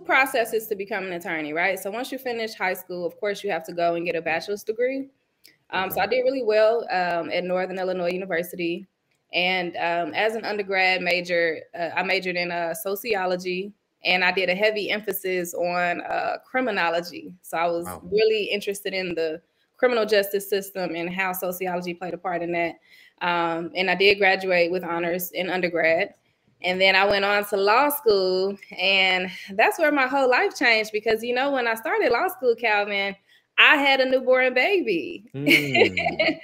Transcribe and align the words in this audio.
processes 0.00 0.66
to 0.66 0.74
become 0.74 1.04
an 1.04 1.12
attorney, 1.12 1.52
right? 1.52 1.78
So 1.78 1.90
once 1.90 2.10
you 2.10 2.18
finish 2.18 2.54
high 2.54 2.74
school, 2.74 3.06
of 3.06 3.18
course, 3.18 3.44
you 3.44 3.50
have 3.50 3.64
to 3.66 3.72
go 3.72 3.94
and 3.94 4.04
get 4.04 4.16
a 4.16 4.22
bachelor's 4.22 4.64
degree. 4.64 5.08
Um, 5.70 5.90
so 5.90 6.00
I 6.00 6.06
did 6.06 6.22
really 6.22 6.42
well 6.42 6.86
um, 6.90 7.30
at 7.30 7.44
Northern 7.44 7.78
Illinois 7.78 8.10
University. 8.10 8.86
And 9.32 9.76
um, 9.76 10.14
as 10.14 10.34
an 10.34 10.44
undergrad 10.44 11.02
major, 11.02 11.60
uh, 11.78 11.90
I 11.94 12.02
majored 12.02 12.36
in 12.36 12.50
uh, 12.50 12.74
sociology 12.74 13.72
and 14.04 14.24
I 14.24 14.32
did 14.32 14.48
a 14.48 14.54
heavy 14.54 14.90
emphasis 14.90 15.54
on 15.54 16.00
uh, 16.02 16.38
criminology. 16.44 17.34
So 17.42 17.58
I 17.58 17.66
was 17.66 17.84
wow. 17.84 18.02
really 18.10 18.44
interested 18.44 18.94
in 18.94 19.14
the 19.14 19.40
criminal 19.76 20.06
justice 20.06 20.48
system 20.48 20.94
and 20.94 21.12
how 21.12 21.32
sociology 21.32 21.94
played 21.94 22.14
a 22.14 22.18
part 22.18 22.42
in 22.42 22.52
that. 22.52 22.76
Um, 23.20 23.70
and 23.74 23.90
I 23.90 23.94
did 23.94 24.18
graduate 24.18 24.70
with 24.70 24.84
honors 24.84 25.30
in 25.32 25.50
undergrad. 25.50 26.14
And 26.62 26.80
then 26.80 26.96
I 26.96 27.04
went 27.04 27.24
on 27.24 27.44
to 27.46 27.56
law 27.56 27.88
school, 27.88 28.56
and 28.76 29.30
that's 29.52 29.78
where 29.78 29.92
my 29.92 30.08
whole 30.08 30.28
life 30.28 30.56
changed 30.56 30.90
because, 30.92 31.22
you 31.22 31.32
know, 31.32 31.52
when 31.52 31.68
I 31.68 31.74
started 31.74 32.10
law 32.10 32.26
school, 32.28 32.56
Calvin, 32.56 33.14
I 33.58 33.76
had 33.76 34.00
a 34.00 34.08
newborn 34.08 34.54
baby. 34.54 35.30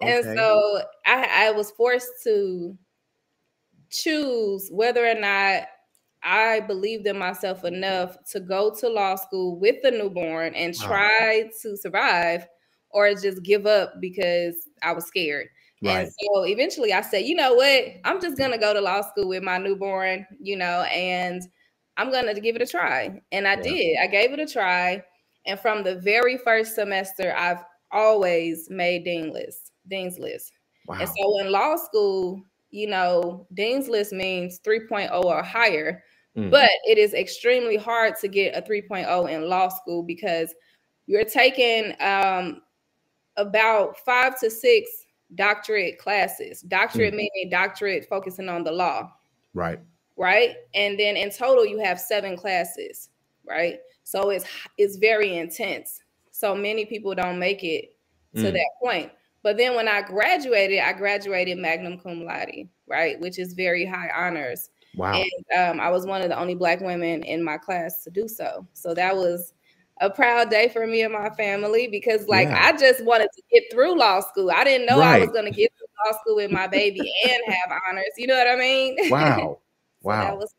Mm, 0.00 0.08
and 0.08 0.26
okay. 0.26 0.34
so 0.34 0.80
I, 1.04 1.48
I 1.48 1.50
was 1.50 1.70
forced 1.72 2.22
to 2.24 2.74
choose 3.90 4.70
whether 4.72 5.06
or 5.06 5.14
not 5.14 5.64
I 6.22 6.60
believed 6.60 7.06
in 7.06 7.18
myself 7.18 7.64
enough 7.64 8.16
to 8.30 8.40
go 8.40 8.74
to 8.76 8.88
law 8.88 9.16
school 9.16 9.58
with 9.58 9.76
the 9.82 9.90
newborn 9.90 10.54
and 10.54 10.74
try 10.74 11.42
wow. 11.42 11.50
to 11.62 11.76
survive 11.76 12.46
or 12.90 13.12
just 13.14 13.42
give 13.42 13.66
up 13.66 14.00
because 14.00 14.54
I 14.82 14.92
was 14.92 15.04
scared. 15.04 15.48
Right. 15.82 16.00
And 16.00 16.12
so 16.20 16.42
eventually 16.44 16.92
I 16.92 17.00
said, 17.00 17.24
you 17.24 17.34
know 17.34 17.54
what? 17.54 17.84
I'm 18.04 18.20
just 18.20 18.36
going 18.36 18.50
to 18.50 18.58
go 18.58 18.74
to 18.74 18.80
law 18.80 19.00
school 19.02 19.28
with 19.28 19.42
my 19.42 19.58
newborn, 19.58 20.26
you 20.38 20.56
know, 20.56 20.82
and 20.82 21.42
I'm 21.96 22.10
going 22.10 22.32
to 22.32 22.40
give 22.40 22.56
it 22.56 22.62
a 22.62 22.66
try. 22.66 23.20
And 23.32 23.48
I 23.48 23.54
yeah. 23.54 23.62
did. 23.62 23.96
I 24.02 24.06
gave 24.06 24.32
it 24.32 24.40
a 24.40 24.46
try. 24.46 25.02
And 25.46 25.58
from 25.58 25.82
the 25.82 25.96
very 25.96 26.36
first 26.36 26.74
semester, 26.74 27.34
I've 27.36 27.64
always 27.90 28.68
made 28.70 29.04
dean 29.04 29.32
list, 29.32 29.72
dean's 29.88 30.18
list. 30.18 30.52
Wow. 30.86 30.98
And 31.00 31.08
so 31.08 31.38
in 31.40 31.50
law 31.50 31.76
school, 31.76 32.42
you 32.70 32.86
know, 32.86 33.46
dean's 33.54 33.88
list 33.88 34.12
means 34.12 34.60
3.0 34.60 35.10
or 35.24 35.42
higher, 35.42 36.02
mm. 36.36 36.50
but 36.50 36.70
it 36.84 36.98
is 36.98 37.14
extremely 37.14 37.76
hard 37.76 38.14
to 38.20 38.28
get 38.28 38.56
a 38.56 38.62
3.0 38.62 39.30
in 39.30 39.48
law 39.48 39.68
school 39.68 40.02
because 40.02 40.54
you're 41.06 41.24
taking 41.24 41.94
um, 42.00 42.60
about 43.36 43.98
five 44.04 44.38
to 44.40 44.50
six 44.50 44.88
doctorate 45.34 45.98
classes. 45.98 46.62
Doctorate 46.62 47.14
mm. 47.14 47.18
meaning 47.18 47.50
doctorate 47.50 48.06
focusing 48.08 48.48
on 48.48 48.64
the 48.64 48.72
law. 48.72 49.12
Right. 49.54 49.80
Right. 50.16 50.56
And 50.74 50.98
then 50.98 51.16
in 51.16 51.30
total, 51.30 51.64
you 51.64 51.78
have 51.78 52.00
seven 52.00 52.36
classes. 52.36 53.08
Right. 53.48 53.78
So 54.04 54.30
it's 54.30 54.44
it's 54.76 54.96
very 54.96 55.36
intense. 55.38 56.00
So 56.30 56.54
many 56.54 56.84
people 56.84 57.14
don't 57.14 57.38
make 57.38 57.64
it 57.64 57.96
to 58.34 58.42
mm. 58.42 58.52
that 58.52 58.70
point. 58.82 59.12
But 59.42 59.56
then 59.56 59.74
when 59.74 59.88
I 59.88 60.02
graduated, 60.02 60.80
I 60.80 60.92
graduated 60.92 61.58
magna 61.58 61.96
cum 61.98 62.24
laude, 62.24 62.68
right, 62.86 63.18
which 63.20 63.38
is 63.38 63.54
very 63.54 63.86
high 63.86 64.10
honors. 64.14 64.70
Wow. 64.96 65.14
And 65.14 65.58
um, 65.58 65.80
I 65.80 65.90
was 65.90 66.04
one 66.04 66.20
of 66.20 66.28
the 66.28 66.38
only 66.38 66.54
black 66.54 66.80
women 66.80 67.22
in 67.22 67.42
my 67.42 67.56
class 67.56 68.02
to 68.04 68.10
do 68.10 68.28
so. 68.28 68.66
So 68.74 68.92
that 68.94 69.16
was 69.16 69.54
a 70.00 70.10
proud 70.10 70.50
day 70.50 70.68
for 70.68 70.86
me 70.86 71.02
and 71.02 71.12
my 71.12 71.30
family 71.30 71.86
because 71.86 72.26
like 72.26 72.48
yeah. 72.48 72.68
I 72.68 72.76
just 72.76 73.04
wanted 73.04 73.28
to 73.34 73.42
get 73.52 73.64
through 73.70 73.98
law 73.98 74.20
school. 74.20 74.50
I 74.50 74.64
didn't 74.64 74.86
know 74.86 74.98
right. 74.98 75.16
I 75.16 75.20
was 75.20 75.30
going 75.30 75.44
to 75.44 75.50
get 75.50 75.72
through 75.76 75.86
law 76.04 76.18
school 76.20 76.36
with 76.36 76.50
my 76.50 76.66
baby 76.66 77.10
and 77.24 77.54
have 77.54 77.78
honors. 77.88 78.10
You 78.16 78.26
know 78.26 78.36
what 78.36 78.48
I 78.48 78.56
mean? 78.56 78.96
Wow. 79.10 79.58
Wow. 80.02 80.22
so 80.22 80.26
that 80.30 80.38
was. 80.38 80.54